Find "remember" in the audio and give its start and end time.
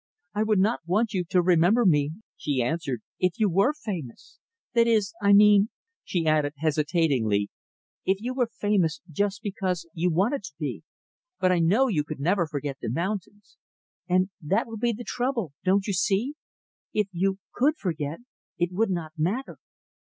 1.43-1.85